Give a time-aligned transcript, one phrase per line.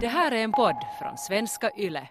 [0.00, 2.08] Det här är en podd från svenska YLE.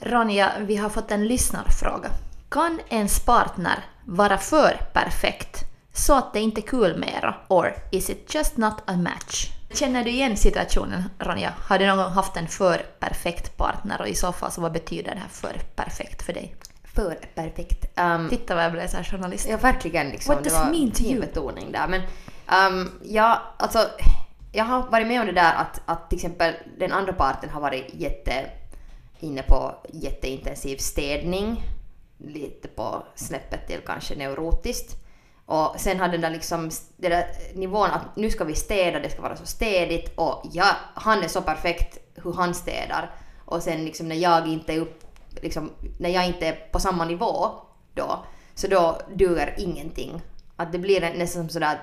[0.00, 2.08] Ronja, vi har fått en lyssnarfråga.
[2.48, 7.34] Kan ens partner vara för perfekt så att det inte är kul mera?
[7.48, 9.57] Or is it just not a match?
[9.70, 11.52] Känner du igen situationen, Ronja?
[11.58, 14.72] Har du någon gång haft en för perfekt partner och i så fall så vad
[14.72, 16.54] betyder det här för perfekt för dig?
[16.94, 17.98] För perfekt.
[17.98, 19.48] Um, Titta vad jag blev så här journalist.
[19.50, 20.08] ja, verkligen.
[20.10, 21.20] Liksom, What det does var mean to you?
[21.20, 21.88] betoning där.
[21.88, 22.02] Men
[22.72, 23.88] um, ja, alltså,
[24.52, 27.60] jag har varit med om det där att, att till exempel den andra parten har
[27.60, 28.50] varit jätte
[29.20, 31.62] inne på jätteintensiv städning.
[32.18, 34.96] Lite på snäppet till kanske neurotiskt.
[35.48, 39.10] Och sen har den där liksom, den där nivån att nu ska vi städa, det
[39.10, 43.10] ska vara så städigt och ja, han är så perfekt hur han städar.
[43.44, 45.04] Och sen liksom när jag inte är upp,
[45.42, 47.50] liksom, när jag inte är på samma nivå
[47.94, 50.22] då, så då duger ingenting.
[50.56, 51.80] Att det blir nästan som sådär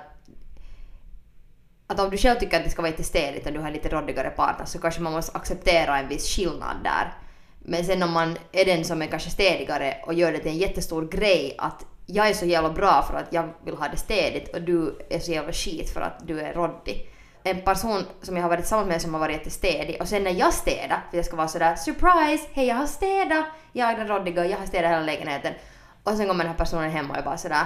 [1.86, 3.88] att om du själv tycker att det ska vara lite städigt och du har lite
[3.88, 7.14] råddigare partner så kanske man måste acceptera en viss skillnad där.
[7.58, 10.58] Men sen om man är den som är kanske städigare och gör det till en
[10.58, 14.54] jättestor grej att jag är så jävla bra för att jag vill ha det städigt
[14.54, 17.10] och du är så jävla skit för att du är råddig.
[17.42, 20.30] En person som jag har varit tillsammans med som har varit jättestädig och sen när
[20.30, 24.08] jag städar, för jag ska vara sådär surprise, hej jag har städat, jag är den
[24.08, 25.54] råddiga, jag har städat hela lägenheten.
[26.02, 27.64] Och sen kommer den här personen hem och är bara sådär,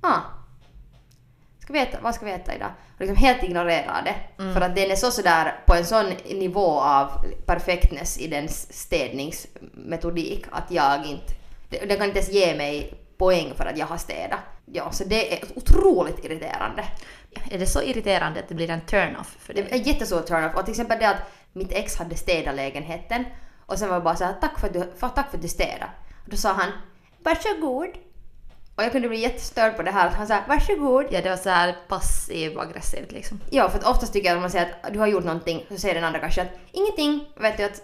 [0.00, 0.20] ah,
[1.58, 2.70] ska vi äta, vad ska vi äta idag?
[2.94, 4.14] Och liksom helt ignorera det.
[4.54, 7.10] För att den är så sådär på en sån nivå av
[7.46, 11.32] perfektness i den städningsmetodik att jag inte,
[11.86, 14.40] den kan inte ens ge mig poäng för att jag har städat.
[14.64, 16.84] Ja, så det är otroligt irriterande.
[17.50, 19.70] Är det så irriterande att det blir en turn-off för Det dig?
[19.72, 20.54] är en jättestor turn-off.
[20.54, 23.24] Och till exempel det att mitt ex hade städat lägenheten
[23.66, 25.48] och sen var jag bara såhär tack för att du, för, tack för att du
[25.48, 25.90] städade.
[26.24, 26.70] Och då sa han
[27.22, 27.88] varsågod.
[28.76, 30.08] Och jag kunde bli jättestörd på det här.
[30.08, 31.06] att Han sa varsågod.
[31.10, 33.40] Ja, det var så här passiv aggressivt liksom.
[33.50, 35.76] Ja, för att oftast tycker jag att man säger att du har gjort någonting så
[35.76, 37.82] säger den andra kanske att ingenting, vet du att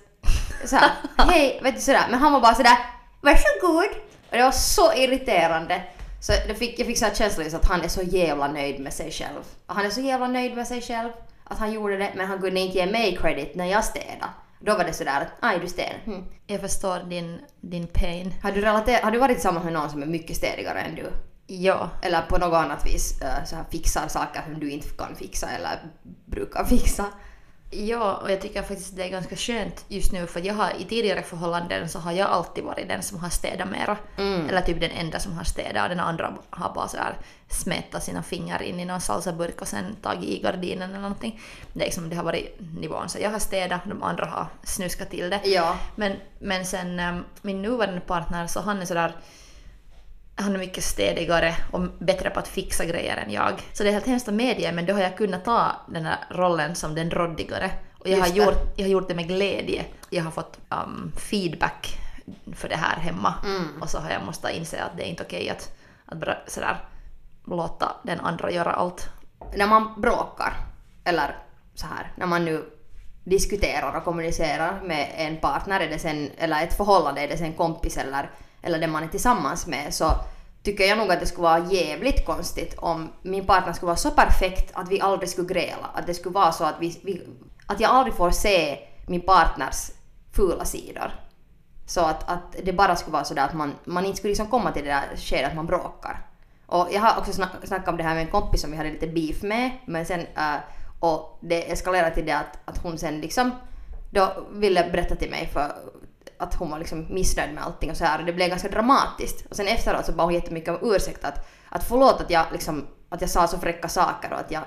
[0.65, 2.07] såhär, hej, vet du sådär.
[2.11, 2.77] Men han var bara sådär
[3.21, 3.91] varsågod.
[4.33, 5.83] Och det var så irriterande.
[6.21, 8.93] Så det fick, jag fick såhär känslan just att han är så jävla nöjd med
[8.93, 9.41] sig själv.
[9.67, 11.11] Han är så jävla nöjd med sig själv
[11.45, 14.29] att han gjorde det men han kunde inte ge mig credit när jag städade.
[14.61, 15.99] Då var det sådär att aj du städar.
[16.05, 16.25] Hmm.
[16.47, 18.35] Jag förstår din, din pain.
[18.43, 21.13] Har, du relater- har du varit tillsammans med någon som är mycket städigare än du?
[21.47, 25.17] Ja, Eller på något annat vis äh, så här fixar saker som du inte kan
[25.17, 25.79] fixa eller
[26.27, 27.05] brukar fixa?
[27.75, 30.85] Ja, och jag tycker faktiskt det är ganska skönt just nu för jag har i
[30.85, 33.97] tidigare förhållanden så har jag alltid varit den som har städat mera.
[34.49, 37.17] Eller typ den enda som har städat och den andra har bara så här
[37.51, 41.41] smetat sina fingrar in i någon salsaburk och sen tagit i gardinen eller någonting.
[41.73, 43.09] Det, är liksom, det har varit nivån.
[43.09, 45.41] Så jag har städat, de andra har snuskat till det.
[45.45, 45.77] Ja.
[45.97, 49.13] Men, men sen ähm, min nuvarande partner så han är sådär
[50.35, 53.63] han är mycket städigare och bättre på att fixa grejer än jag.
[53.73, 56.19] Så det är helt hemskt att medge, men då har jag kunnat ta den här
[56.31, 57.71] rollen som den råddigare.
[57.99, 58.35] Och jag har, det.
[58.35, 59.85] gjort, jag har gjort det med glädje.
[60.11, 61.99] Jag har fått um, feedback
[62.55, 63.35] för det här hemma.
[63.45, 63.83] Mm.
[63.83, 65.73] Och så har jag måste inse att det är inte okej att,
[66.07, 66.77] att bara sådär
[67.47, 69.09] låta den andra göra allt.
[69.57, 70.55] när man bråkar,
[71.05, 71.37] eller
[71.75, 72.65] så här, när man nu
[73.25, 77.53] diskuterar och kommunicerar med en partner, är det sen, eller ett förhållande, är det sen
[77.53, 78.31] kompis eller,
[78.63, 80.13] eller den man är tillsammans med, så
[80.63, 84.11] tycker jag nog att det skulle vara jävligt konstigt om min partner skulle vara så
[84.11, 85.91] perfekt att vi aldrig skulle gräla.
[85.95, 87.23] Att det skulle vara så att, vi, vi,
[87.67, 89.91] att jag aldrig får se min partners
[90.33, 91.13] fula sidor.
[91.87, 94.73] Så att, att det bara skulle vara sådär att man, man inte skulle liksom komma
[94.73, 96.27] till det där skedet att man bråkar.
[96.67, 98.91] Och jag har också snack, snackat om det här med en kompis som vi hade
[98.91, 100.55] lite beef med, men sen äh,
[101.01, 103.51] och det eskalerade till det att, att hon sen liksom
[104.11, 105.73] då ville berätta till mig för
[106.43, 109.47] att hon var liksom missnöjd med allting och så här och det blev ganska dramatiskt.
[109.51, 112.87] Och sen efteråt så bad hon jättemycket om ursäkt att, att förlåt att jag liksom,
[113.09, 114.63] att jag sa så fräcka saker och att jag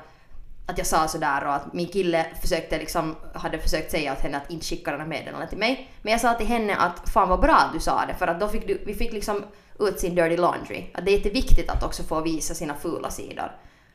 [0.68, 4.38] att jag sa sådär och att min kille försökte liksom, hade försökt säga åt henne
[4.38, 5.92] att inte skicka den här meddelandet till mig.
[6.02, 8.40] Men jag sa till henne att fan vad bra att du sa det för att
[8.40, 9.44] då fick du, vi fick liksom
[9.80, 10.86] ut sin dirty laundry.
[10.94, 13.52] Att det är jätteviktigt att också få visa sina fula sidor.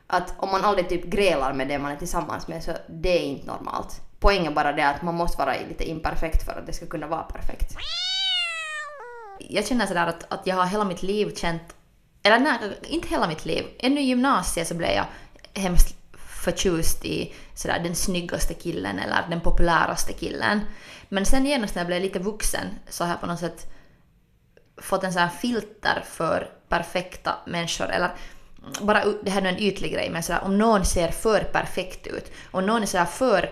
[0.06, 3.22] Att om man aldrig typ grälar med det man är tillsammans med så det är
[3.22, 4.00] inte normalt.
[4.20, 7.22] Poängen bara det att man måste vara lite imperfekt för att det ska kunna vara
[7.22, 7.76] perfekt.
[9.38, 11.62] jag känner sådär att, att jag har hela mitt liv känt,
[12.22, 15.06] eller nej, inte hela mitt liv, ännu i gymnasiet så blev jag
[15.54, 15.96] hemskt
[16.44, 20.60] förtjust i sådär den snyggaste killen eller den populäraste killen.
[21.08, 23.66] Men sen genast när jag blev lite vuxen så har jag på något sätt
[24.76, 28.10] fått en sån här filter för perfekta människor eller
[28.80, 32.32] bara det här är en ytlig grej men sådär, om någon ser för perfekt ut,
[32.50, 33.50] om någon är sådär för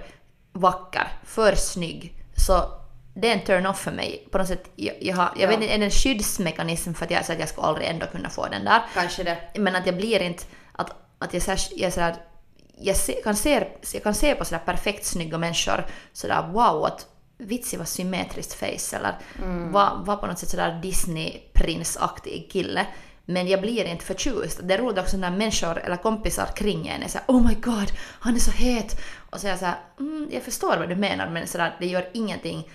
[0.60, 2.14] vacker, för snygg,
[2.46, 2.64] så
[3.14, 4.28] det är en turn-off för mig.
[4.30, 5.46] På något sätt, jag, jag, har, jag Ja.
[5.48, 8.06] vet inte, är det en skyddsmekanism för att jag, så att jag ska aldrig ändå
[8.06, 8.82] kunna få den där?
[8.94, 9.38] Kanske det.
[9.54, 12.16] Men att jag blir inte, att, att jag, så här, jag, så här,
[12.78, 17.06] jag se, kan, se, jag kan se på sådär perfekt snygga människor sådär wow, att
[17.38, 19.14] vitsi vad symmetriskt face eller
[19.72, 22.86] var, var på något sätt sådär Disney-prinsaktig kille.
[23.30, 24.60] Men jag blir inte förtjust.
[24.62, 27.92] Det är roligt också när människor eller kompisar kring en är såhär oh my god,
[28.20, 29.00] han är så het.
[29.30, 32.08] Och så är jag såhär, mm, jag förstår vad du menar men sådär, det gör
[32.12, 32.68] ingenting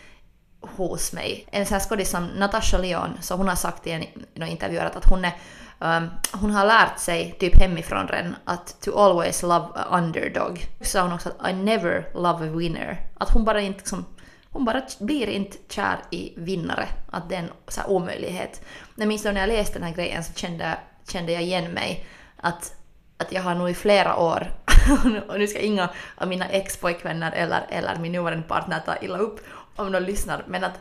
[0.61, 1.47] hos mig.
[1.51, 4.49] En sån här skådis som Natasha Leon, så hon har sagt i en i någon
[4.49, 5.33] intervju att hon, är,
[5.79, 10.65] um, hon har lärt sig typ hemifrån redan att to always love a underdog.
[10.81, 13.07] Så sa hon också att I never love a winner.
[13.17, 14.05] Att hon bara inte liksom,
[14.53, 16.87] hon bara blir inte kär i vinnare.
[17.11, 18.61] Att det är en så här omöjlighet.
[18.95, 20.77] Jag minns då när jag läste den här grejen så kände,
[21.07, 22.05] kände jag igen mig
[22.37, 22.75] att,
[23.17, 24.51] att jag har nog i flera år
[25.27, 29.39] och nu ska inga av mina ex-pojkvänner eller, eller min nuvarande partner ta illa upp
[29.75, 30.79] om de lyssnar, men att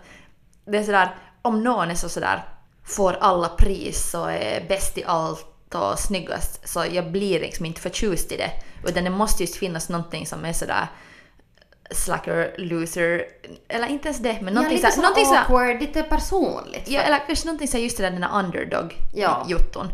[0.64, 2.42] det är sådär, om någon är så sådär,
[2.84, 7.80] får alla pris och är bäst i allt och snyggast, så jag blir liksom inte
[7.80, 8.50] förtjust i det.
[8.88, 10.88] Utan det måste just finnas någonting som är sådär
[11.94, 13.24] slacker, loser,
[13.68, 16.88] eller inte ens det, men någonting ja, lite såhär, någonting såhär awkward, lite personligt.
[16.88, 19.46] Ja, eller kanske någonting så just det där den där Ja.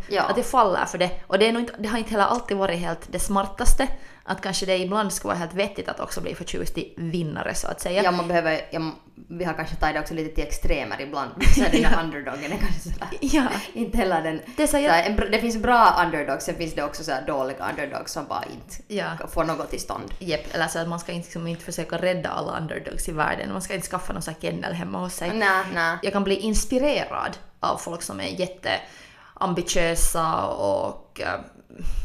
[0.09, 0.23] Ja.
[0.23, 1.11] Att det faller för det.
[1.27, 3.89] Och det, är nog inte, det har inte heller alltid varit helt det smartaste.
[4.25, 7.67] Att kanske det ibland skulle vara helt vettigt att också bli förtjust i vinnare så
[7.69, 8.03] att säga.
[8.03, 8.81] Ja, man behöver, ja,
[9.29, 11.31] vi har kanske tagit det också lite till extremer ibland.
[11.55, 13.09] Så den där underdogen är kanske sådär.
[13.21, 13.43] Ja.
[13.73, 14.41] Inte heller den...
[14.57, 17.27] Det så jag- såhär, en, det finns bra underdogs, sen finns det också så här
[17.27, 19.29] dåliga underdogs som bara inte Ja.
[19.29, 20.15] får något till stånd.
[20.19, 23.53] Jepp, eller så att man ska inte, liksom, inte försöka rädda alla underdogs i världen.
[23.53, 25.31] Man ska inte skaffa någon sån här kennel hemma hos sig.
[25.35, 25.99] Nej, nej.
[26.03, 31.41] Jag kan bli inspirerad av folk som är jätteambitiösa och äh,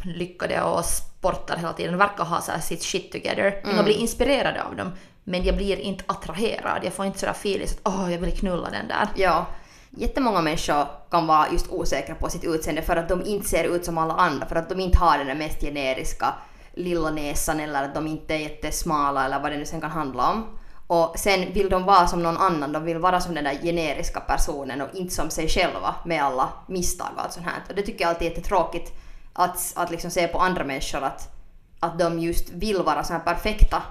[0.03, 3.61] lyckade och sportar hela tiden, verkar ha så här sitt shit together.
[3.63, 4.91] Jag kan bli inspirerad av dem,
[5.23, 6.81] men jag blir inte attraherad.
[6.83, 9.07] Jag får inte sådär feeling att åh, jag vill knulla den där.
[9.15, 9.45] Ja.
[9.97, 13.85] Jättemånga människor kan vara just osäkra på sitt utseende för att de inte ser ut
[13.85, 16.33] som alla andra, för att de inte har den där mest generiska
[16.73, 20.31] lilla näsan eller att de inte är jättesmala eller vad det nu sen kan handla
[20.31, 20.57] om.
[20.87, 24.19] Och sen vill de vara som någon annan, de vill vara som den där generiska
[24.19, 27.63] personen och inte som sig själva med alla misstag och allt sånt här.
[27.69, 28.93] Och det tycker jag alltid är jättetråkigt
[29.33, 31.35] att, att liksom se på andra människor att,
[31.79, 33.83] att de just vill vara så här perfekta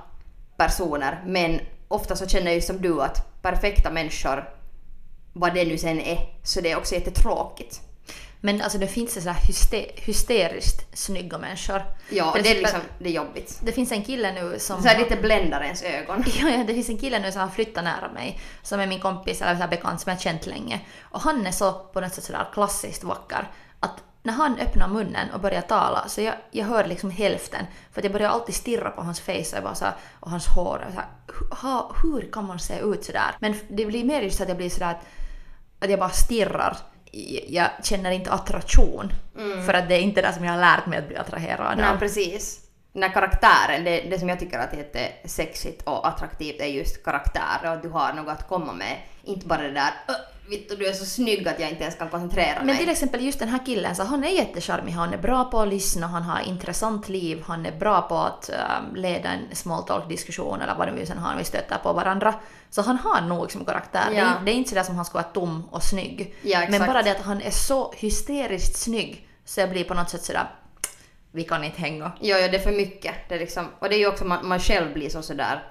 [0.56, 4.48] personer men ofta så känner jag ju som du att perfekta människor
[5.32, 7.80] vad det nu sen är, så det är också jättetråkigt.
[8.44, 11.82] Men alltså det finns så här hyste- hysteriskt snygga människor.
[12.10, 13.60] Ja, Till det är liksom, det är jobbigt.
[13.62, 14.82] Det finns en kille nu som...
[14.82, 16.24] Så här lite bländar ens ögon.
[16.40, 19.00] Ja, ja, det finns en kille nu som har flyttat nära mig, som är min
[19.00, 20.80] kompis eller så här bekant som jag har känt länge.
[21.02, 23.50] Och han är så på något sätt sådär klassiskt vacker
[23.80, 27.66] att när han öppnar munnen och börjar tala så jag, jag hör liksom hälften.
[27.92, 30.46] För att jag börjar alltid stirra på hans face och, bara så här, och hans
[30.46, 30.84] hår.
[30.88, 31.08] Och så här,
[31.62, 33.36] ha, hur kan man se ut sådär?
[33.40, 35.04] Men det blir mer just att jag blir sådär att,
[35.84, 36.76] att jag bara stirrar.
[37.48, 39.12] Jag- känner inte attraktion.
[39.66, 41.86] För att det är inte det som jag har lärt mig att bli attraherad Nej,
[41.90, 41.96] av.
[41.98, 42.58] precis.
[42.92, 47.04] Den här karaktären, det, det som jag tycker att är jättesexigt och attraktivt är just
[47.04, 48.96] karaktär och att du har något att komma med.
[49.24, 50.14] Inte bara det där "Öh,
[50.48, 52.76] Vittu du är så snygg att jag inte ens kan koncentrera Men mig.
[52.76, 55.68] till exempel just den här killen, så han är jättecharmig, han är bra på att
[55.68, 60.08] lyssna, han har intressant liv, han är bra på att ähm, leda en small talk
[60.08, 62.34] diskussion eller vad det nu sen har, vi stöter på varandra.
[62.70, 64.04] Så han har nog som karaktär.
[64.10, 64.24] Det, Ja.
[64.24, 66.34] är, det är inte sådär som han ska vara tom och snygg.
[66.42, 70.10] Ja, Men bara det att han är så hysteriskt snygg så jag blir på något
[70.10, 70.50] sätt sådär,
[71.32, 72.12] vi kan inte hänga.
[72.20, 73.14] Jo, jo, det är för mycket.
[73.28, 75.62] Det är liksom, och det är ju också man, man själv blir så sådär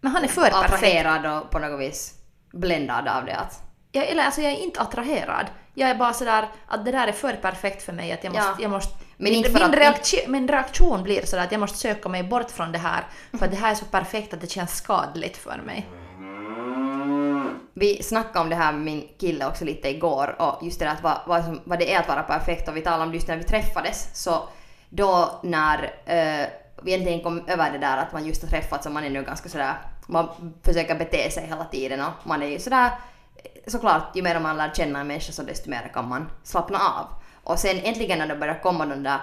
[0.00, 1.26] Men han är för perfekt.
[1.44, 2.14] och på något vis
[2.52, 3.36] bländad av det.
[3.36, 5.46] Att, Jag, eller, alltså jag är inte attraherad.
[5.74, 8.48] Jag är bara sådär att det där är för perfekt för mig att jag måste...
[8.48, 8.56] Ja.
[8.60, 12.22] Jag måste Men min, min, reaktion, min reaktion blir sådär att jag måste söka mig
[12.22, 13.04] bort från det här
[13.38, 15.86] för att det här är så perfekt att det känns skadligt för mig.
[17.74, 20.92] Vi snackade om det här med min kille också lite igår och just det där
[20.92, 23.14] att vad, vad, som, vad det är att vara perfekt och vi talade om det
[23.14, 24.48] just när vi träffades så
[24.88, 26.46] då när eh,
[26.82, 29.22] vi äntligen kom över det där att man just har träffats och man är nu
[29.22, 29.74] ganska sådär,
[30.06, 30.28] man
[30.62, 32.90] försöker bete sig hela tiden och man är ju sådär
[33.70, 37.06] såklart ju mer man lär känna en människa så desto mer kan man slappna av.
[37.44, 39.20] Och sen äntligen när det börjar komma de där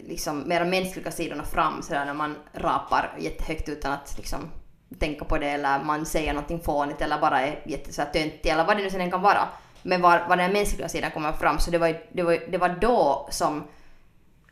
[0.00, 4.50] liksom mera mänskliga sidorna fram sådär när man rapar jättehögt utan att liksom
[4.98, 8.76] tänka på det eller man säger någonting fånigt eller bara är jättetöntig, töntig eller vad
[8.76, 9.48] det nu sen kan vara.
[9.82, 12.68] Men var, var den mänskliga sidan kommer fram så det var, det, var, det var
[12.68, 13.64] då som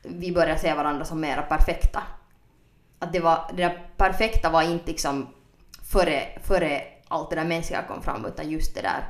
[0.02, 2.02] vi började se varandra som mera perfekta.
[2.98, 5.28] Att det var, det där perfekta var inte liksom
[5.92, 9.04] före, före allt det där mänskliga kom fram utan just det där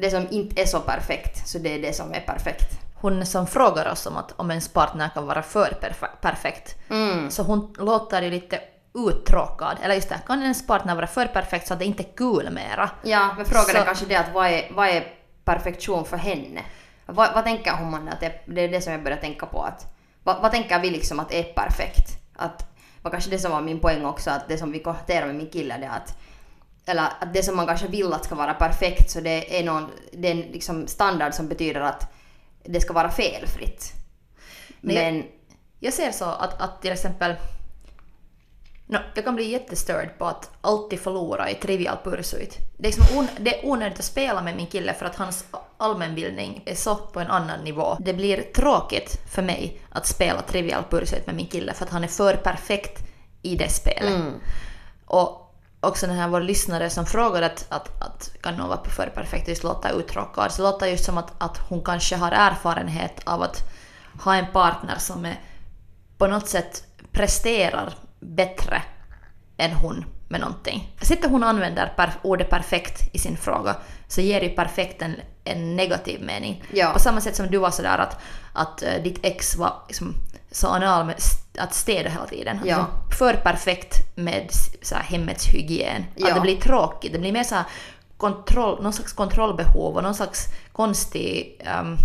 [0.00, 2.78] det som inte är så perfekt, så det är det som är perfekt.
[3.00, 7.30] Hon som frågar oss om att om ens partner kan vara för perfe- perfekt, Mm.
[7.30, 8.60] så hon låter ju lite
[8.94, 9.76] uttråkad.
[9.82, 12.50] Eller just det, kan ens partner vara för perfekt så att det inte är kul
[12.50, 12.90] mera?
[13.02, 15.04] Ja, men frågan är Så- kanske det att vad är, vad är
[15.44, 16.60] perfektion för henne?
[17.06, 19.62] Vad, vad tänker hon man att det, det är det som jag börjar tänka på
[19.62, 19.86] att
[20.22, 22.08] vad, vad tänker vi liksom att är perfekt?
[22.36, 22.64] Att
[23.02, 25.50] var kanske det som var min poäng också att det som vi konstaterar med min
[25.50, 26.18] kille det är att
[26.88, 29.90] eller att det som man kanske vill att ska vara perfekt så det är någon
[30.12, 32.12] det är en liksom standard som betyder att
[32.64, 33.92] det ska vara felfritt.
[34.80, 35.24] Nej, Men
[35.80, 37.34] Jag ser så att, att till exempel...
[38.86, 42.58] No, jag kan bli jättestörd på att alltid förlora i Trivial Pursuit.
[42.78, 45.44] Det är, liksom on, det är onödigt att spela med min kille för att hans
[45.76, 47.96] allmänbildning är så på en annan nivå.
[48.00, 52.04] Det blir tråkigt för mig att spela Trivial Pursuit med min kille för att han
[52.04, 52.98] är för perfekt
[53.42, 54.14] i det spelet.
[54.14, 54.32] mm,
[55.06, 55.47] Och
[55.80, 59.42] också den här vår lyssnare som frågade att, att, att kan hon vara för perfekt
[59.42, 60.52] och just låta uttråkad.
[60.52, 63.62] Så låter just som att, att hon kanske har erfarenhet av att
[64.24, 65.40] ha en partner som är,
[66.18, 68.82] på något sätt presterar bättre
[69.58, 70.96] än hon med någonting.
[71.02, 73.76] Sättet hon använder per, ordet perfekt i sin fråga
[74.08, 76.64] så ger ju perfekt en, en negativ mening.
[76.72, 76.90] Ja.
[76.92, 78.20] På samma sätt som du var sådär att,
[78.52, 80.14] att eh, ditt ex var liksom,
[80.50, 82.60] så anal med st- att städa hela tiden.
[82.64, 82.76] Ja.
[82.76, 84.48] Alltså, för perfekt med
[84.82, 86.04] så här, hemmets hygien.
[86.16, 86.28] Ja.
[86.28, 87.12] Att det blir tråkigt.
[87.12, 87.64] Det blir mer så här
[88.16, 91.96] kontroll, någon slags kontrollbehov och någon slags konstig ehm,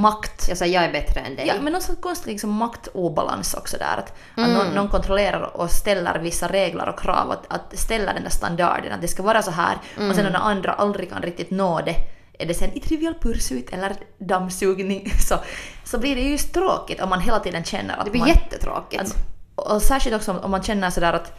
[0.00, 0.48] makt.
[0.48, 1.46] jag säger jag är bättre än dig.
[1.46, 3.96] Ja, men någon konstig liksom, maktobalans också där.
[3.98, 4.50] Att, Mm.
[4.50, 7.30] att någon, någon kontrollerar och ställer vissa regler och krav.
[7.30, 9.74] Att, att ställa den där standarden, att det ska vara så här.
[9.96, 10.14] Och Mm.
[10.14, 11.96] sen när den andra aldrig kan riktigt nå det,
[12.38, 15.38] är det sen i trivial pursuit eller dammsugning, så,
[15.84, 18.28] så blir det ju just tråkigt om man hela tiden känner att det blir man...
[18.28, 19.02] jättetråkigt.
[19.02, 19.16] Att,
[19.54, 21.32] och särskilt också om- om man känner sådär att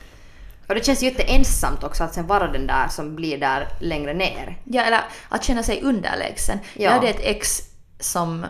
[0.70, 4.58] och det känns jätteensamt också att sen vara den där som blir där längre ner.
[4.64, 6.60] Ja, eller att känna sig underlägsen.
[6.74, 6.82] Ja.
[6.84, 7.62] Jag hade ett ex
[8.00, 8.46] som,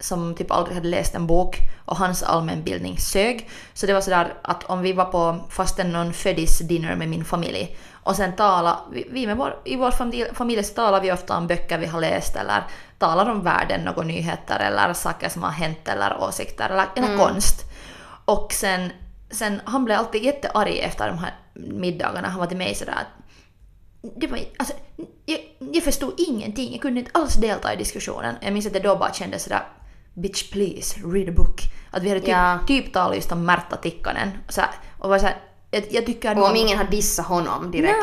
[0.00, 3.50] som typ aldrig hade läst en bok och hans allmänbildning sög.
[3.74, 7.76] Så det var sådär att om vi var på fasten någon födis-dinner med min familj
[8.04, 11.36] och sen tala, vi, vi med vår, i vår familj, familj så talar vi ofta
[11.36, 12.62] om böcker vi har läst eller
[12.98, 17.64] talar om världen, några nyheter eller saker som har hänt eller åsikter eller, eller konst.
[18.24, 18.92] Och sen,
[19.30, 22.28] sen, han blev alltid jättearg efter de här middagarna.
[22.28, 23.21] Han var till mig sådär att
[24.16, 24.74] det var, alltså,
[25.26, 25.38] jag,
[25.72, 28.34] jag förstod ingenting, jag kunde inte alls delta i diskussionen.
[28.40, 29.62] Jag minns att jag då bara kände sådär
[30.14, 31.60] “bitch please, read a book”.
[31.90, 32.58] Att vi hade typ, Ja.
[32.66, 34.30] typ talat just om Märta Tikkanen.
[34.46, 35.36] Och, så här, och var så här,
[35.70, 37.96] jag, jag tycker Och om ingen har dissat honom direkt.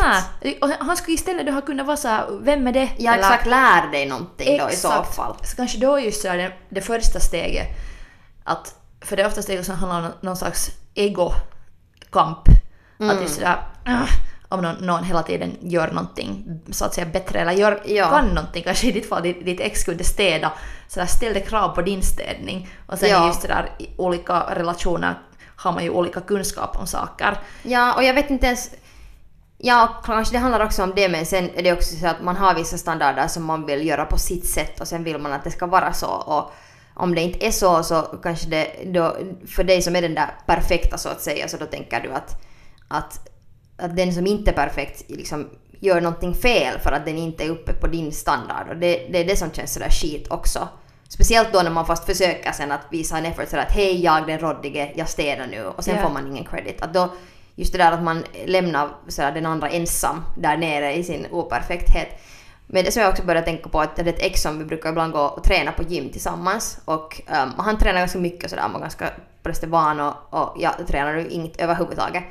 [0.44, 3.46] Nej, och han skulle istället då ha kunnat vara såhär “vem är det?” Ja exakt,
[3.48, 5.15] lär dig någonting då i så Exakt.
[5.15, 5.36] fall.
[5.44, 7.68] Så kanske då just sådär det, det första steget,
[8.44, 12.39] att, för det är oftast det som handlar om någon slags egokamp.
[13.00, 14.08] Att just sådär, "Ah",
[14.50, 18.10] om någon, någon hela tiden gör någonting så att säga bättre eller gör, Ja.
[18.10, 20.51] kan någonting, kanske i ditt fall ditt, ditt ex kunde städa,
[20.88, 22.70] sådär ställde krav på din städning.
[22.88, 23.27] Och sen Ja.
[23.27, 25.20] just sådär i olika relationer
[25.56, 27.38] har man ju olika kunskap om saker.
[27.63, 28.72] Ja, och jag vet inte ens...
[29.58, 32.36] Ja, kanske det handlar också om det, men sen är det också så att man
[32.36, 35.44] har vissa standarder som man vill göra på sitt sätt och sen vill man att
[35.44, 36.08] det ska vara så.
[36.08, 36.51] Och
[36.94, 40.29] om det inte är så, så kanske det då, för dig som är den där
[40.46, 42.41] perfekta så att säga, så då tänker du att,
[42.88, 43.29] att,
[43.80, 47.50] att den som inte är perfekt liksom gör någonting fel för att den inte är
[47.50, 48.70] uppe på din standard.
[48.70, 50.68] Och det, det är det som känns sådär skit också.
[51.10, 54.28] Speciellt då när man fast försöker sen att visa en effort sådär att hej jag
[54.28, 56.02] den råddige, jag städar nu och sen Ja.
[56.02, 56.82] får man ingen credit.
[56.82, 57.10] Att då,
[57.56, 62.08] just det där att man lämnar sådär den andra ensam där nere i sin operfekthet.
[62.68, 64.66] Men det som jag också började tänka på att jag hade ett ex som vi
[64.66, 68.64] brukar ibland gå och träna på gym tillsammans och um, han tränar ganska mycket sådär,
[68.64, 69.10] han var ganska
[69.68, 72.24] van och, och jag tränade ju inget överhuvudtaget.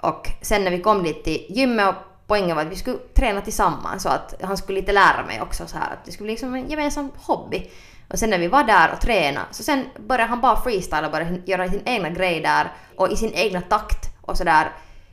[0.00, 1.94] Och sen när vi kom dit till gymmet och
[2.26, 5.66] poängen var att vi skulle träna tillsammans så att han skulle lite lära mig också
[5.66, 7.70] så här att det skulle bli liksom en gemensam hobby.
[8.08, 11.12] Och sen när vi var där och tränade så sen började han bara freestyla och
[11.12, 14.72] började göra sin egna grej där och i sin egna takt och sådär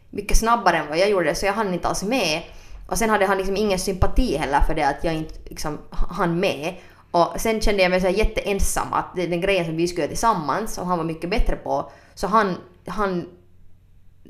[0.09, 2.41] mycket snabbare än vad jag gjorde så jag hann inte alls med.
[2.87, 6.39] Och sen hade han liksom ingen sympati heller för det att jag inte liksom hann
[6.39, 6.75] med.
[7.11, 9.87] Och sen kände jag mig så här jätteensam att det är den grejen som vi
[9.87, 11.91] skulle göra tillsammans och han var mycket bättre på.
[12.13, 12.55] Så han,
[12.87, 13.25] han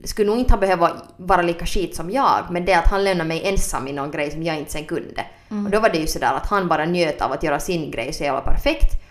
[0.04, 3.28] skulle nog inte ha behövt vara lika skit som jag, men det att han lämnade
[3.28, 5.26] mig ensam i någon grej som jag inte sen kunde.
[5.66, 8.14] Och då var det ju sådär att han bara njöt av att göra sin grej
[8.14, 9.02] så jävla perfekt.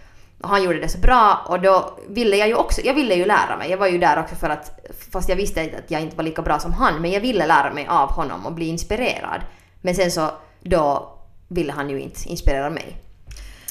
[0.42, 3.24] Och han gjorde det så bra och då ville jag ju också, jag ville ju
[3.24, 3.70] lära mig.
[3.70, 4.80] Jag var ju där också för att,
[5.12, 7.72] fast jag visste att jag inte var lika bra som han, men jag ville lära
[7.72, 9.40] mig av honom och bli inspirerad.
[9.80, 10.30] Men sen så,
[10.60, 11.12] då
[11.48, 12.96] ville han ju inte inspirera mig.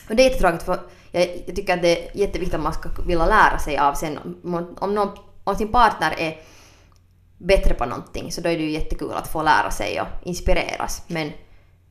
[0.09, 0.79] Och det är jättetråkigt för
[1.11, 4.17] jag, jag tycker att det är jätteviktigt att man ska vilja lära sig av sen
[4.43, 5.09] om, om, någon,
[5.43, 6.37] om sin partner är
[7.39, 11.03] bättre på någonting så då är det ju jättekul att få lära sig och inspireras.
[11.07, 11.31] Men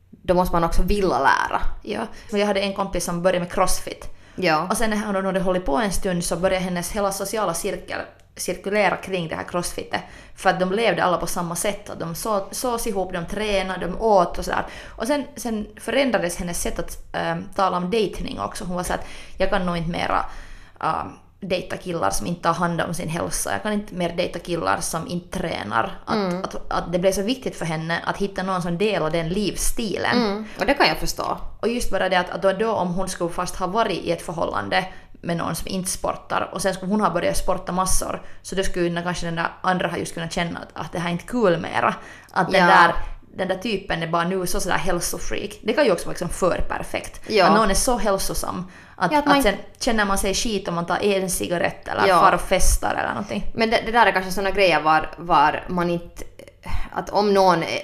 [0.09, 1.61] då måste man också vilja lära.
[1.81, 2.07] Ja.
[2.31, 4.05] Jag hade en kompis som började med crossfit.
[4.35, 4.67] Ja.
[4.69, 7.99] Och sen när hon hade hållit på en stund så började hennes hela sociala cirkel
[8.35, 10.01] cirkulera kring det här crossfitet.
[10.35, 11.89] För att de levde alla på samma sätt.
[11.89, 14.65] Att de så, sås ihop, de tränade, de åt och sådär.
[14.87, 18.63] Och sen, sen förändrades hennes sätt att äh, tala om dejtning också.
[18.63, 19.05] Hon var så att
[19.37, 20.25] jag kan nog inte mera
[20.81, 21.03] äh,
[21.41, 23.51] dejta killar som inte tar hand om sin hälsa.
[23.51, 25.99] Jag kan inte mer dejta killar som inte tränar.
[26.05, 26.43] Att, Mm.
[26.43, 30.17] att, att det blev så viktigt för henne att hitta någon som delar den livsstilen.
[30.23, 30.45] Mm.
[30.59, 31.37] Och det kan jag förstå.
[31.59, 34.11] Och just bara det att, att då, då om hon skulle fast ha varit i
[34.11, 34.85] ett förhållande
[35.21, 38.63] med någon som inte sportar och sen skulle hon ha börjat sporta massor så då
[38.63, 41.11] skulle den- kanske den där andra ha just kunnat känna att, att det här är
[41.11, 41.95] inte kul mera.
[42.31, 42.67] Att den, Ja.
[42.67, 42.93] där,
[43.35, 45.59] den där typen är bara nu så sådär hälsofreak.
[45.63, 47.21] Det kan ju också vara liksom för perfekt.
[47.27, 47.45] Ja.
[47.45, 50.67] Att någon är så hälsosam att, Ja, att man att sen känner man sig skit
[50.67, 52.19] om man tar en cigarett eller Ja.
[52.19, 53.51] far och festar eller någonting.
[53.53, 56.23] Men det, det där är kanske såna grejer var, var man inte...
[56.91, 57.79] Att om någon är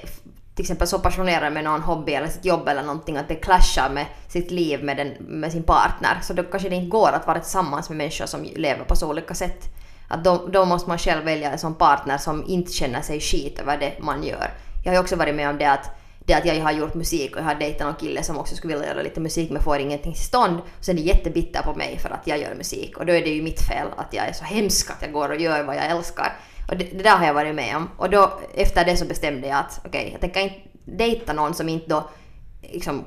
[0.56, 3.90] till exempel så passionerad med någon hobby eller sitt jobb eller någonting att det clashar
[3.90, 7.28] med sitt liv med, den, med sin partner så då kanske det inte går att
[7.28, 9.66] vara tillsammans med människor som lever på så olika sätt.
[10.08, 13.60] Att då, då måste man själv välja en sån partner som inte känner sig skit
[13.60, 14.52] över det man gör.
[14.86, 15.90] Jag har ju också varit med om det att
[16.26, 18.74] det att jag har gjort musik och jag har dejtat någon kille som också skulle
[18.74, 20.60] vilja göra lite musik men får ingenting till stånd.
[20.60, 23.22] Och sen är det jättebitter på mig för att jag gör musik och då är
[23.22, 25.76] det ju mitt fel att jag är så hemsk att jag går och gör vad
[25.76, 26.38] jag älskar.
[26.70, 27.90] Och det, det där har jag varit med om.
[27.98, 31.70] Och då efter det så bestämde jag att okej, jag tänker inte dejta någon som
[31.70, 32.10] inte då
[32.62, 33.06] liksom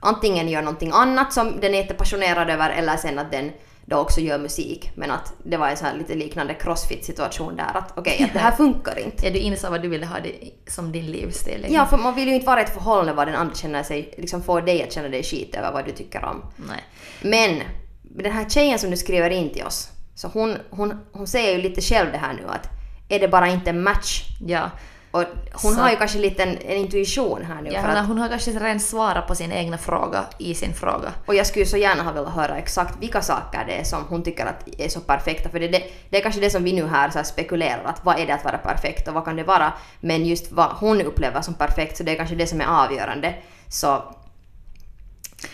[0.00, 3.52] antingen gör någonting annat som den är jättepassionerad över eller sen att den
[3.88, 4.90] då också gör musik.
[4.94, 8.32] Men att det var en sån här lite liknande crossfit situation där att okej, att
[8.32, 9.26] det här funkar inte.
[9.26, 10.32] Ja, du insåg vad du ville ha det,
[10.66, 11.54] som din livsstil.
[11.54, 11.74] liksom.
[11.74, 14.14] Ja, för man vill ju inte vara i ett förhållande var den andra känner sig,
[14.18, 16.42] liksom får dig att känna dig skit över vad du tycker om.
[16.56, 16.84] Nej.
[17.22, 17.62] Men
[18.02, 21.62] den här tjejen som du skriver in till oss, så hon, hon, hon säger ju
[21.62, 22.68] lite själv det här nu att
[23.08, 24.22] är det bara inte en match?
[24.46, 24.70] Ja.
[25.10, 28.02] Och hon Så- har ju kanske lite en, en intuition här nu Ja, hon, har,
[28.04, 31.12] hon har kanske redan svarat på sin egna fråga i sin fråga.
[31.26, 34.22] och jag skulle så gärna ha velat höra exakt vilka saker det är som hon
[34.22, 35.48] tycker att är så perfekta.
[35.48, 38.04] För det, det, det är kanske det som vi nu här så här spekulerar att
[38.04, 39.72] vad är det att vara perfekt och vad kan det vara?
[40.00, 43.34] Men just vad hon upplever som perfekt så det är kanske det som är avgörande.
[43.68, 44.02] Så...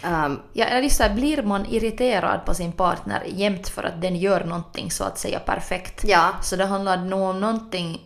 [0.02, 4.02] ehm, Ja, eller just så här, blir man irriterad på sin partner jämt för att
[4.02, 6.04] den gör någonting så att säga perfekt.
[6.04, 8.00] ja, Så det handlar nog om någonting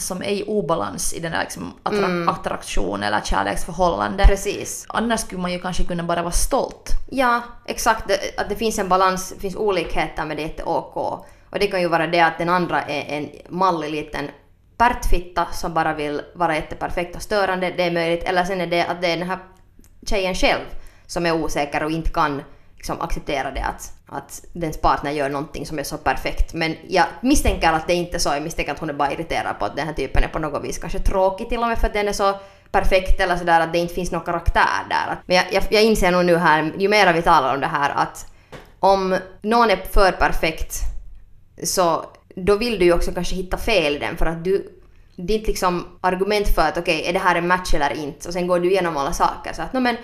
[0.00, 4.24] som är i obalans i den där liksom attra- attraktion eller kärleksförhållande.
[4.26, 4.86] precis.
[4.88, 6.90] Annars skulle man ju kanske kunna bara vara stolt.
[7.10, 8.08] Ja, exakt.
[8.08, 10.96] Det, att det finns en balans, det finns olikheter men det är inte OK.
[11.50, 14.30] Och det kan ju vara det att den andra är en mallig liten
[14.76, 18.24] pärtfitta som bara vill vara jätteperfekt och störande, det är möjligt.
[18.24, 19.38] Eller sen är det att det är den här
[20.06, 20.64] tjejen själv
[21.06, 22.42] som är osäker och inte kan
[22.78, 26.54] liksom acceptera det att, att dens partner gör någonting som är så perfekt.
[26.54, 28.28] Men jag misstänker att det inte är så.
[28.28, 30.64] Jag misstänker att hon är bara irriterad på att den här typen är på något
[30.64, 32.34] vis kanske tråkig till och med för att den är så
[32.70, 35.20] perfekt eller sådär att det inte finns någon karaktär där.
[35.26, 37.90] Men jag, jag, jag inser nog nu här, ju mer vi talar om det här,
[37.90, 38.26] att
[38.80, 40.74] om någon är för perfekt
[41.62, 42.04] så
[42.36, 44.78] då vill du ju också kanske hitta fel i den för att du
[45.16, 48.28] ditt liksom argument för att okej, är det här en match eller inte?
[48.28, 49.96] Och sen går du igenom alla saker så att no, men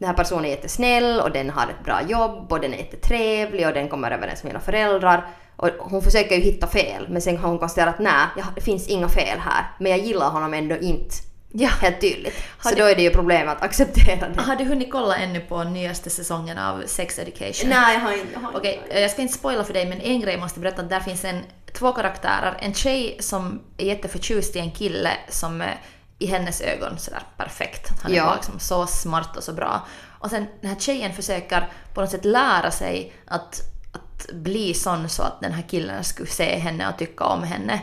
[0.00, 3.66] den här personen är jättesnäll och den har ett bra jobb och den är jättetrevlig
[3.66, 5.26] och den kommer överens med mina föräldrar.
[5.56, 8.88] Och hon försöker ju hitta fel men sen har hon konstaterat att nej, det finns
[8.88, 9.64] inga fel här.
[9.78, 11.14] Men jag gillar honom ändå inte.
[11.52, 11.68] Ja.
[11.68, 12.34] Helt tydligt.
[12.58, 14.40] Har Så du- då är det ju problem att acceptera det.
[14.42, 17.70] Har du hunnit kolla ännu på nyaste säsongen av Sex Education?
[17.70, 18.26] Nej, jag har inte.
[18.34, 18.56] jag har.
[18.56, 20.90] Okej, eh, jag ska inte spoila för dig men en grej måste jag berätta att
[20.90, 21.40] där finns en,
[21.72, 22.56] två karaktärer.
[22.60, 25.80] En tjej som är jätteförtjust i en kille som är
[26.20, 27.90] i hennes ögon sådär perfekt.
[28.02, 28.24] Han är Ja.
[28.24, 29.86] bara liksom så smart och så bra.
[30.18, 33.60] Och sen den här tjejen försöker på något sätt lära sig att,
[33.92, 37.80] att bli sån så att den här killen skulle se henne och tycka om henne.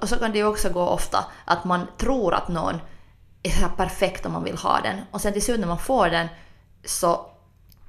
[0.00, 2.80] Och så kan det ju också gå ofta att man tror att någon
[3.42, 5.00] är så perfekt om man vill ha den.
[5.10, 6.28] Och sen till slut när man får den
[6.84, 7.26] så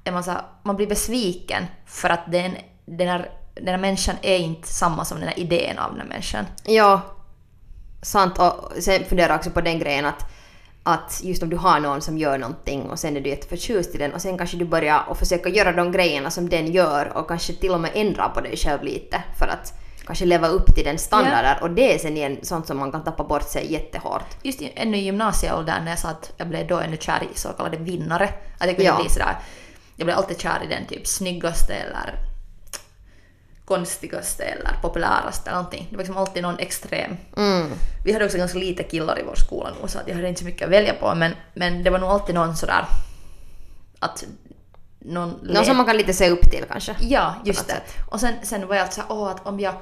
[0.04, 2.56] är man så här, man blir besviken för att den,
[2.86, 6.08] den, här, den här människan är inte samma som den här idén av den här
[6.08, 6.46] människan.
[6.64, 7.00] Ja,
[8.02, 8.38] sant.
[8.38, 10.24] Och sen funderar jag också på den grejen att,
[10.82, 13.98] att just om du har någon som gör någonting och sen är du jätteförtjust i
[13.98, 17.28] den och sen kanske du börjar och försöka göra de grejerna som den gör och
[17.28, 19.72] kanske till och med ändra på dig själv lite för att
[20.06, 23.04] kanske leva upp till den standarden och det är sen igen sånt som man kan
[23.04, 24.24] tappa bort sig jättehårt.
[24.42, 27.38] Just i, ännu i gymnasieåldern när jag sa att jag blev då ännu kär i
[27.38, 28.24] så kallade vinnare.
[28.58, 29.00] Att jag kunde Ja.
[29.00, 29.36] bli sådär,
[29.96, 32.27] jag blev alltid kär i den typ snyggaste eller
[33.68, 35.86] konstigaste eller populäraste eller någonting.
[35.90, 37.16] Det var liksom alltid någon extrem.
[37.36, 37.70] Mm.
[38.04, 40.40] Vi hade också ganska lite killar i vår skola nu så att jag hade inte
[40.40, 42.84] så mycket att välja på men, men det var nog alltid någon sådär
[43.98, 44.24] att
[44.98, 46.96] någon Någon som man kan lite se upp till kanske.
[47.00, 47.72] Ja, just det.
[47.72, 47.96] sätt.
[48.10, 49.74] Och sen, sen var jag alltså åh, att om jag,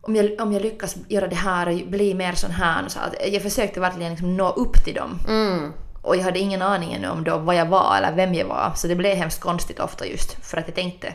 [0.00, 2.88] om, jag, om jag lyckas göra det här och bli mer sån här.
[2.88, 5.18] Så att jag försökte verkligen liksom nå upp till dem.
[5.28, 5.72] Mm.
[6.02, 8.72] Och jag hade ingen aning ännu om då vad jag var eller vem jag var.
[8.76, 11.14] Så det blev hemskt konstigt ofta just för att jag tänkte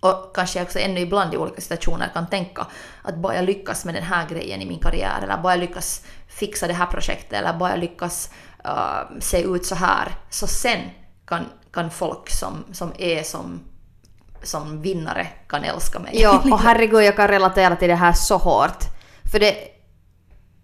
[0.00, 2.66] och kanske också ännu ibland i olika situationer kan tänka
[3.02, 6.04] att bara jag lyckas med den här grejen i min karriär eller bara jag lyckas
[6.28, 8.30] fixa det här projektet eller bara jag lyckas
[8.66, 10.80] uh, se ut så här så sen
[11.26, 13.60] kan, kan folk som, som är som,
[14.42, 16.20] som vinnare kan älska mig.
[16.20, 18.84] Ja, och herregud jag kan relatera till det här så hårt.
[19.32, 19.56] För det...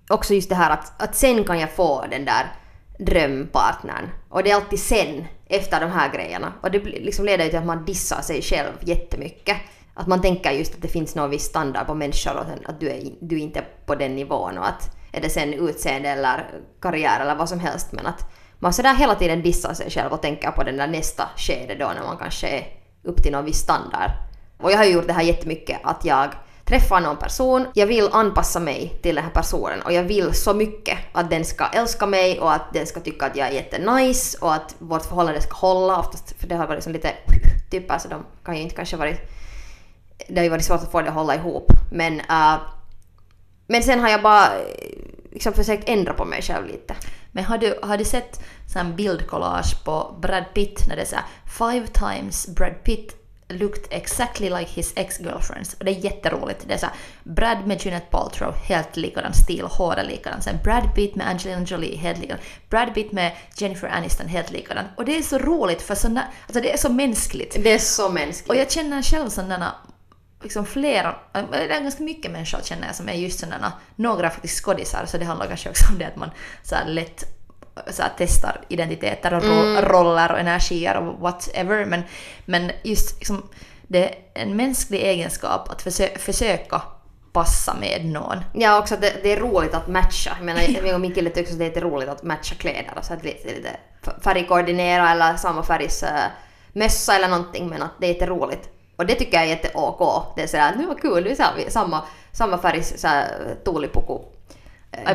[0.08, 2.52] Också just det här att, att sen kan jag få den där
[2.98, 4.10] drömpartnern.
[4.28, 6.52] Och det är alltid sen, efter de här grejerna.
[6.62, 9.56] Och det liksom leder ju till att man dissar sig själv jättemycket.
[9.94, 12.80] Att man tänker just att det finns någon viss standard på människor och sen att
[12.80, 16.50] du är, du är inte på den nivån och att är det sen utseende eller
[16.80, 20.22] karriär eller vad som helst men att man sådär hela tiden dissar sig själv och
[20.22, 22.66] tänker på den där nästa skede då när man kanske är
[23.02, 24.10] upp till någon viss standard.
[24.58, 26.28] Och jag har ju gjort det här jättemycket att jag
[26.66, 30.54] träffar någon person, jag vill anpassa mig till den här personen och jag vill så
[30.54, 34.38] mycket att den ska älska mig och att den ska tycka att jag är jättenice
[34.40, 37.12] och att vårt förhållande ska hålla oftast, för det har varit liksom lite
[37.70, 39.32] typer så de kan ju inte kanske varit
[40.28, 41.72] det har ju varit svårt att få det att hålla ihop.
[41.92, 42.56] Men, uh,
[43.66, 44.48] men sen har jag bara
[45.32, 46.94] liksom försökt ändra på mig själv lite.
[47.32, 51.24] Men har du, har du sett sån bildkollage på Brad Pitt när det är såhär
[51.58, 55.74] five times Brad Pitt looked exactly like his ex-girlfriends.
[55.74, 56.64] Och det är jätteroligt.
[56.68, 56.86] Det är så
[57.22, 60.42] Brad med Gwyneth Paltrow, helt likadan stil, håret likadan.
[60.42, 62.42] Sen Brad Pitt med Angelina Jolie, helt likadan.
[62.70, 64.84] Brad Pitt med Jennifer Aniston, helt likadan.
[64.96, 67.56] Och det är så roligt för såna, alltså det är så mänskligt.
[67.64, 68.50] Det är så mänskligt.
[68.50, 69.74] Och jag känner själv sådana,
[70.42, 74.64] liksom flera, det är ganska mycket människor känner jag som är just sådana, några faktiskt
[74.64, 76.30] skådisar så det handlar kanske också om det att man
[76.62, 77.35] så lätt
[77.90, 82.02] så här, testar identiteter och ro- roller och energier och whatever men,
[82.44, 83.48] men just liksom,
[83.88, 86.82] det är en mänsklig egenskap att försö- försöka
[87.32, 88.44] passa med någon.
[88.54, 90.30] Ja, också det, det är roligt att matcha.
[90.36, 92.92] Jag menar, jag och min kille tycker att det är lite roligt att matcha kläder.
[93.02, 93.76] Så att lite, lite
[94.20, 96.08] färgkoordinera eller samma färgs uh,
[96.72, 97.68] mössa eller någonting.
[97.68, 98.68] Men att det är jätte roligt.
[98.96, 100.32] Och det tycker jag är jätte OK.
[100.36, 103.04] Det är sådär, nu var kul, nu har vi samma, samma färgs
[103.64, 104.18] tuulipuku
[104.92, 105.10] eh.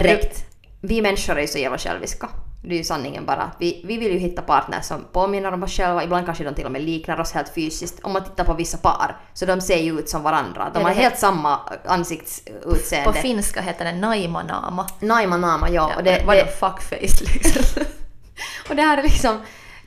[0.82, 2.30] Vi människor är ju så jävla själviska.
[2.64, 3.52] Det är ju sanningen bara.
[3.60, 6.04] Vi, vi vill ju hitta partners som påminner om oss själva.
[6.04, 8.00] Ibland kanske de till och med liknar oss helt fysiskt.
[8.04, 10.72] Om man tittar på vissa par så de ser ju ut som varandra.
[10.74, 13.12] De Ja, har helt samma ansiktsutseende.
[13.12, 14.88] På finska heter det naimanama.
[15.00, 15.90] Naima Nama, ja.
[15.92, 17.84] Ja, och, det, vadå fuckface liksom?
[18.70, 19.38] och det här är liksom,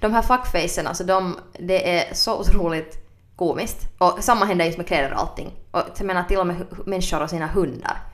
[0.01, 2.99] de här fuckfacerna, alltså de, det är så otroligt
[3.37, 3.79] komiskt.
[3.99, 5.53] Och samma händer just med kläder och allting.
[5.71, 8.14] Och jag menar till och med människor och sina hundar.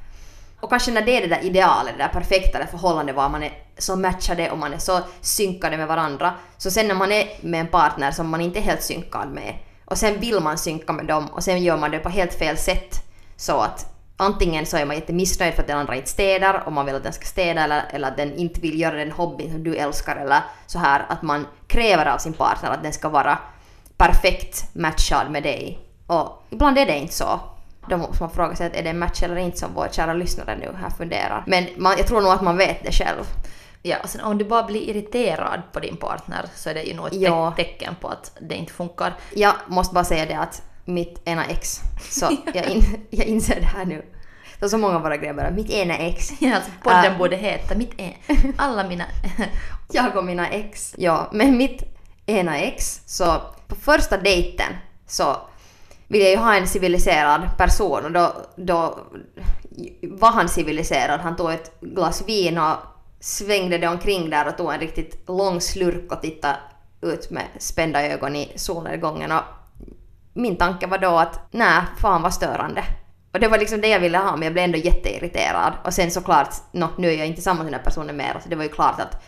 [0.61, 3.43] Och kanske när det är det där idealet, det där perfekta det förhållandet var man
[3.43, 6.35] är så matchade och man är så synkade med varandra.
[6.59, 9.55] Så sen när man är med en partner som man inte är helt synkad med
[9.85, 12.57] och sen vill man synka med dem och sen gör man det på helt fel
[12.57, 12.97] sätt.
[13.37, 16.87] Så att antingen så är man jättemissnöjd för att den andra inte städar och man
[16.87, 19.65] vill att den ska städa eller, eller att den inte vill göra den hobbyn som
[19.65, 23.39] du älskar eller så här att man kräver av sin partner att den ska vara
[23.97, 25.79] perfekt matchad med dig.
[26.07, 27.41] Och ibland är det inte så.
[27.89, 30.13] Då måste man fråga sig att är det en match eller inte som vår kära
[30.15, 31.45] lyssnare nu här funderar.
[31.47, 33.25] Men man, jag tror nog att man vet det själv.
[33.83, 36.95] Ja, och sen om du bara blir irriterad på din partner så är det ju
[36.95, 37.53] nog ett Ja.
[37.57, 39.15] te- tecken på att det inte funkar.
[39.35, 43.67] Jag måste bara säga det att mitt ena ex, så jag, in, jag inser det
[43.67, 44.05] här nu.
[44.61, 46.31] Så så många av våra grejer bara, mitt ena ex.
[46.41, 47.19] Ja, alltså podden Äh.
[47.19, 48.15] borde heta mitt e-
[48.57, 49.05] alla mina...
[49.93, 50.95] Jag och mina ex.
[50.99, 51.83] Ja, men mitt
[52.27, 54.73] ena ex, så på första dejten
[55.07, 55.37] så
[56.11, 58.99] ville jag ju ha en civiliserad person och då, då
[60.03, 61.21] var han civiliserad.
[61.21, 62.77] Han tog ett glas vin och
[63.21, 66.57] svängde det omkring där och tog en riktigt lång slurk och tittade
[67.01, 69.43] ut med spända ögon i solnedgången och
[70.33, 72.85] min tanke var då att nej, fan vad störande.
[73.33, 75.73] Och det var liksom det jag ville ha men jag blev ändå jätteirriterad.
[75.85, 78.49] Och sen såklart, no, nu är jag inte tillsammans med den här personen mer så
[78.49, 79.23] det var ju klart att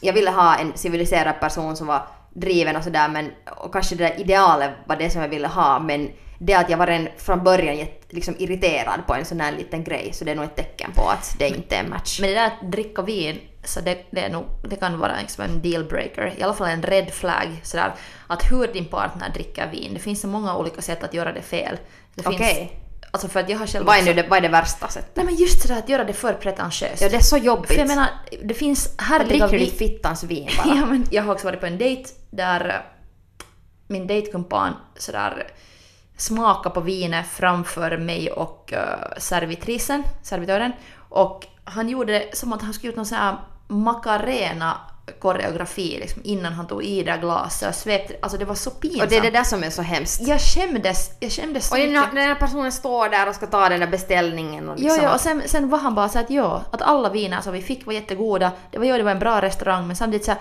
[0.00, 2.02] jag ville ha en civiliserad person som var
[2.32, 5.78] driven och sådär men och kanske det där idealet var det som jag ville ha
[5.78, 6.10] men
[6.42, 9.84] det att jag var redan från början jätte, liksom irriterad på en sån här liten
[9.84, 12.20] grej så det är nog ett tecken på att det inte är en match.
[12.20, 15.44] Men det där att dricka vin, så det, det, är nog, det kan vara liksom
[15.44, 17.60] en dealbreaker, i alla fall en red flag.
[17.62, 17.94] Sådär,
[18.26, 21.42] att hur din partner dricker vin, det finns så många olika sätt att göra det
[21.42, 21.78] fel.
[22.14, 22.72] Det finns, Okej.
[23.10, 25.16] Alltså för att jag har själv Vad är, nu det, vad är det värsta sättet?
[25.16, 27.02] Nej men just sådär att göra det för pretentiöst.
[27.02, 27.68] Ja det är så jobbigt.
[27.68, 28.08] För jag menar,
[28.42, 29.70] det finns härliga dricker du vin...
[29.70, 30.74] fittans vin bara?
[30.74, 32.74] ja, men jag har också varit på en dejt där eh,
[33.86, 35.46] min dejtkumpan sådär
[36.16, 40.72] smakade på vinet framför mig och uh, servitrisen, servitören.
[41.08, 43.36] Och han gjorde det som att han skulle gjort någon sån här
[43.68, 44.80] macarena
[45.18, 48.14] koreografi liksom, innan han tog i det där glaset och svepte.
[48.22, 49.02] Alltså det var så pinsamt.
[49.02, 50.20] Och det är det där som är så hemskt.
[50.20, 52.14] Jag skämdes, jag skämdes så Och mycket.
[52.14, 55.04] den här personen står där och ska ta den där beställningen och Jo, liksom...
[55.04, 57.62] jo, och sen, sen var han bara så att ja, att alla viner som vi
[57.62, 58.52] fick var jättegoda.
[58.70, 60.40] Det var, jo, det var en bra restaurang men samtidigt så här,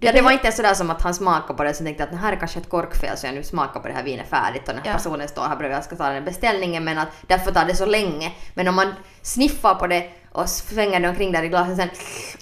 [0.00, 2.16] Ja, det var inte sådär som att han smakade på det och tänkte att det
[2.16, 4.74] här är kanske ett korkfel så jag nu smakar på det här vinet färdigt och
[4.74, 4.96] den här Ja.
[4.96, 7.74] personen står här bredvid och ska ta den här beställningen men att därför tar det
[7.76, 8.32] så länge.
[8.54, 11.88] Men om man sniffar på det och svänger det omkring där i glaset sen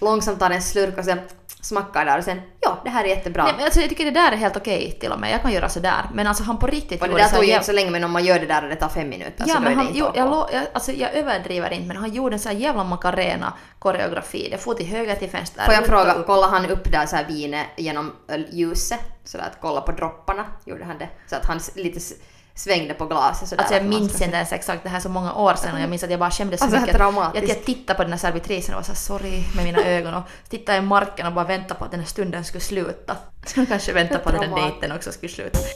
[0.01, 1.19] långsamt tar en slurk och sen
[1.61, 3.45] smackar där och sen ja, det här är jättebra.
[3.45, 5.33] Nej, men alltså, jag tycker det där är helt okej till och med.
[5.33, 6.11] Jag kan göra sådär.
[6.15, 8.11] Men alltså han på riktigt och det där tog ju inte så länge men om
[8.11, 9.83] man gör det där och det tar fem minuter Ja, så då men är det
[9.83, 10.17] inte jo, OK.
[10.17, 13.53] jag, lo- jag, alltså, jag överdriver inte, men han gjorde en sån här jävla macarena
[13.79, 14.49] koreografi.
[14.51, 15.65] Det får till höger till vänster.
[15.65, 18.13] Får jag fråga, kollar han upp där så här vinet genom
[18.53, 19.01] ljuset?
[19.25, 21.09] Sådär att kolla på dropparna, gjorde han det?
[21.31, 22.01] Så att han lite
[22.55, 23.63] svängde på glaset sådär.
[23.63, 25.81] Alltså jag att minns inte ens exakt, det här är så många år sedan och
[25.81, 26.97] jag minns att jag bara skämdes så Alltså, mycket.
[26.97, 27.43] traumatiskt.
[27.43, 30.15] Att jag tittade på den här servitrisen och var så här, sorry med mina ögon
[30.15, 33.17] och tittade i marken och bara väntade på att den här stunden skulle sluta.
[33.47, 35.59] Så kanske väntade på att den dejten också skulle sluta.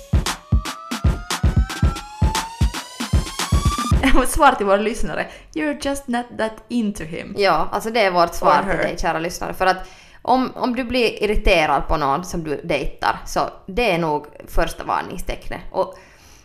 [4.28, 5.26] Svar till våra lyssnare.
[5.54, 7.34] You're just not that into him.
[7.38, 9.54] Ja, alltså det är vårt svar till dig kära lyssnare.
[9.54, 9.76] För att
[10.22, 14.84] om, om du blir irriterad på någon som du dejtar så det är nog första
[14.84, 15.60] varningstecknet.
[15.70, 15.98] Och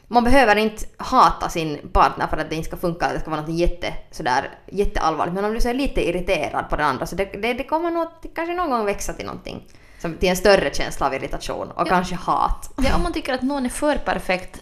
[0.07, 3.29] man behöver inte hata sin partner för att det inte ska funka, att det ska
[3.29, 5.35] vara något jätte, sådär, jätteallvarligt.
[5.35, 7.91] Men om du så är lite irriterad på den andra så det, det, det kommer
[7.91, 9.67] nog kanske någon gång växa till någonting.
[9.99, 12.73] Som, till en större känsla av irritation och kanske hat.
[12.77, 14.61] Ja, om man tycker att någon är för perfekt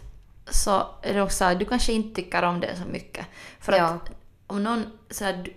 [0.50, 3.26] så är det också du kanske inte tycker om det så mycket.
[3.60, 3.84] För Ja.
[3.84, 4.12] att
[4.48, 5.48] om någon så här,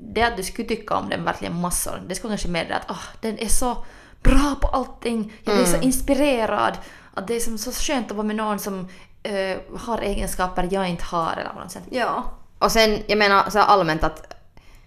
[0.00, 3.04] det att du skulle tycka om den verkligen massor, det skulle kanske medföra att oh,
[3.20, 3.84] den är så
[4.22, 6.78] bra på allting, jag blir så inspirerad,
[7.18, 8.88] att det är som så skönt att vara med någon som
[9.22, 11.82] eh, har egenskaper jag inte har eller något sätt.
[11.90, 12.24] Ja.
[12.58, 14.34] Och sen, jag menar så allmänt att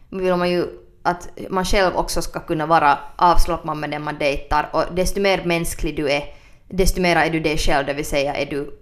[0.10, 0.68] vill man ju
[1.04, 5.46] att man själv också ska kunna vara avslappnad med den man dejtar och desto mer
[5.46, 6.24] mänsklig du är,
[6.68, 8.78] desto mer är du dig själv, det vill säga är du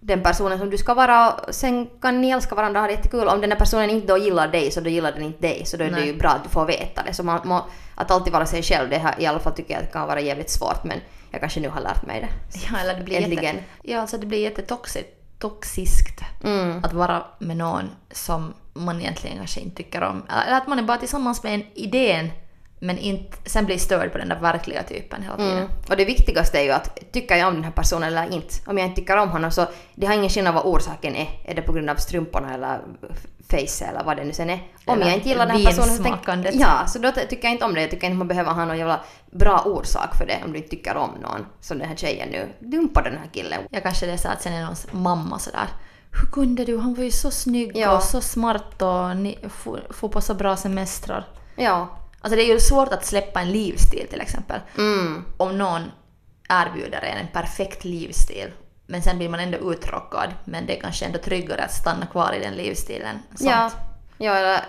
[0.00, 3.28] den personen som du ska vara sen kan ni älska varandra och ha det jättekul.
[3.28, 5.76] Om den här personen inte då gillar dig så då gillar den inte dig så
[5.76, 6.06] då är det Nej.
[6.06, 7.14] ju bra att du får veta det.
[7.14, 9.82] Så man, må, att alltid vara sig själv, det här, i alla fall tycker jag
[9.82, 11.00] att det kan vara jävligt svårt men
[11.34, 12.58] jag kanske nu har lärt mig det.
[12.72, 13.44] Ja, eller det blir Äntligen.
[13.44, 16.84] jätte, ja, alltså det blir jättetoxiskt toxiskt Mm.
[16.84, 20.22] att vara med någon som man egentligen kanske inte tycker om.
[20.46, 22.30] Eller att man är bara tillsammans med en idén
[22.84, 25.58] men inte, sen blir störd på den där verkliga typen hela tiden.
[25.58, 25.68] Mm.
[25.88, 28.54] Och det viktigaste är ju att tycker jag om den här personen eller inte.
[28.66, 31.28] Om jag inte tycker om honom så det har ingen skillnad vad orsaken är.
[31.44, 32.80] Är det på grund av strumporna eller
[33.50, 34.62] face eller vad det nu sen är.
[34.84, 36.54] Om Eller jag inte gillar den här personen så tänk, vinsmakandet.
[36.54, 37.80] Ja, så då ty- tycker jag inte om det.
[37.80, 40.70] Jag tycker inte man behöver ha någon jävla bra orsak för det om du inte
[40.70, 41.46] tycker om någon.
[41.60, 42.48] Som den här tjejen nu.
[42.58, 43.60] Dumpa den här killen.
[43.70, 45.68] Ja, kanske det är så att sen är någons mamma sådär
[46.20, 46.78] Hur kunde du?
[46.78, 47.96] Han var ju så snygg Ja.
[47.96, 51.26] och så smart och ni får, får på så bra semestrar.
[51.56, 51.88] Ja.
[52.24, 54.60] Alltså det är ju svårt att släppa en livsstil till exempel.
[54.78, 55.24] Mm.
[55.36, 55.82] Om någon
[56.48, 58.50] erbjuder en en perfekt livsstil
[58.86, 62.32] men sen blir man ändå uttråkad men det är kanske ändå tryggare att stanna kvar
[62.32, 63.18] i den livsstilen.
[63.34, 63.50] Sånt.
[63.50, 63.70] Ja.
[64.18, 64.60] ja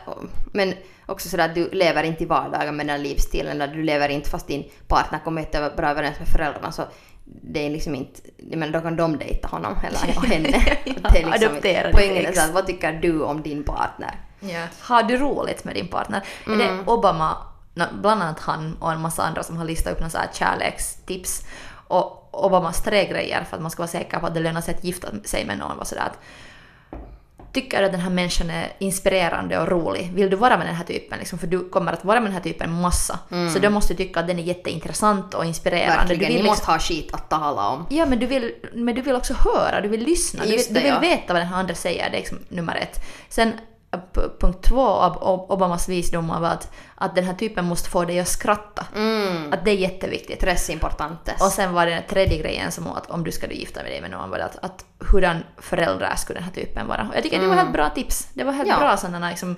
[0.54, 0.74] men
[1.06, 3.62] också sådär att du lever inte i vardagen med den livsstilen.
[3.62, 6.72] Eller du lever inte fast din partner kommer inte bra överens med föräldrarna.
[6.72, 6.84] Så
[7.26, 9.98] det är liksom inte, men då kan de dejta honom eller
[10.34, 10.78] henne.
[10.86, 14.25] Ja, det är liksom adoptera poängen är så att vad tycker du om din partner?
[14.40, 14.64] Ja.
[14.82, 16.24] Har du roligt med din partner?
[16.46, 16.60] Är Mm.
[16.78, 17.38] det Obama,
[17.74, 21.46] nå, bland annat han och en massa andra som har listat upp några kärlekstips
[21.88, 24.76] och Obamas tre grejer för att man ska vara säker på att det lönar sig
[24.76, 26.18] att gifta sig med någon var sådär att
[27.54, 30.12] Tycker du att den här människan är inspirerande och rolig?
[30.14, 31.20] Vill du vara med den här typen?
[31.20, 33.20] Liksom, för du kommer att vara med den här typen massa.
[33.54, 35.94] Så då måste du tycka att den är jätteintressant och inspirerande.
[35.94, 36.08] Mm.
[36.08, 37.86] Verkligen, du ni vill måste ha skit att tala om.
[37.90, 40.68] Ja, men du, vill, men du vill också höra, du vill lyssna, du vill, Just
[40.70, 41.00] det, du vill ja.
[41.00, 43.00] veta vad den här andra säger, det är liksom nummer ett.
[43.30, 43.54] Sen
[44.40, 48.20] punkt två av Ob- Obamas visdomar var att, att den här typen måste få dig
[48.20, 48.86] att skratta.
[48.96, 49.54] Mm.
[49.54, 50.40] Att det är jätteviktigt.
[50.40, 51.42] Tres importantes.
[51.42, 53.92] Och sen var det den tredje grejen som var att om du ska gifta med
[53.92, 57.08] dig med någon var det att, att hurdan föräldrar skulle den här typen vara.
[57.10, 58.28] Och jag tycker det var helt bra tips.
[58.34, 58.80] Det var helt Mm.
[58.82, 58.88] Ja.
[58.88, 59.56] bra sådana liksom,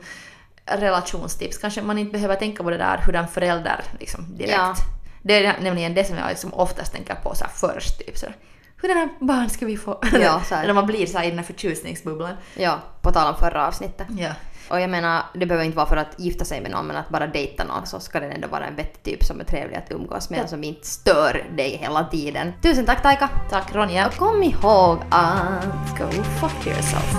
[0.66, 1.58] relationstips.
[1.58, 4.54] Kanske man inte behöver tänka på det där hurdan förälder liksom, direkt.
[4.58, 4.76] Ja.
[5.22, 8.00] Det är nämligen det som jag liksom oftast tänker på så först.
[8.00, 8.26] Typ, så
[8.82, 10.00] hurdana barn ska vi få?
[10.14, 10.56] Ja, så.
[10.56, 12.34] När man blir så här i den här förtjusningsbubblan.
[12.56, 14.08] Ja, på tal om förra avsnittet.
[14.18, 14.32] Ja.
[14.70, 17.10] Och jag menar, det behöver inte vara för att gifta sig med någon, men att
[17.10, 19.92] bara dejta någon så ska den ändå vara en vettig typ som är trevlig att
[19.92, 22.54] umgås med och som inte stör dig hela tiden.
[22.62, 23.30] Tusen tack Taika!
[23.50, 24.08] Tack Ronja.
[24.08, 25.98] Och kom ihåg att...
[25.98, 27.14] Go fuck yourself.